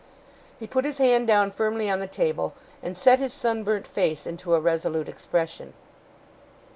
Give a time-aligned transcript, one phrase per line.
[0.59, 4.55] He put his hand down firmly on the table, and set his sunburnt face into
[4.55, 5.73] a resolute expression.